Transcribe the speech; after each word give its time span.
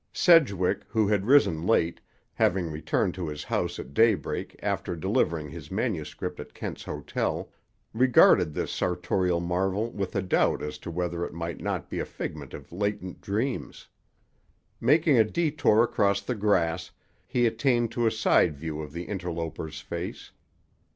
Sedgwick, 0.13 0.81
who 0.87 1.07
had 1.07 1.27
risen 1.27 1.67
late, 1.67 2.01
having 2.33 2.71
returned 2.71 3.13
to 3.13 3.27
his 3.27 3.43
house 3.43 3.77
at 3.77 3.93
daybreak 3.93 4.55
after 4.63 4.95
delivering 4.95 5.47
his 5.47 5.69
manuscript 5.69 6.39
at 6.39 6.55
Kent's 6.55 6.83
hotel, 6.85 7.51
regarded 7.93 8.51
this 8.51 8.71
sartorial 8.71 9.39
marvel 9.39 9.91
with 9.91 10.15
a 10.15 10.21
doubt 10.23 10.63
as 10.63 10.79
to 10.79 10.89
whether 10.89 11.23
it 11.23 11.33
might 11.35 11.61
not 11.61 11.87
be 11.87 11.99
a 11.99 12.05
figment 12.07 12.55
of 12.55 12.71
latent 12.71 13.21
dreams. 13.21 13.89
Making 14.79 15.19
a 15.19 15.23
détour 15.23 15.83
across 15.83 16.19
the 16.21 16.33
grass, 16.33 16.89
he 17.27 17.45
attained 17.45 17.91
to 17.91 18.07
a 18.07 18.11
side 18.11 18.55
view 18.57 18.81
of 18.81 18.93
the 18.93 19.03
interloper's 19.03 19.81
face. 19.81 20.31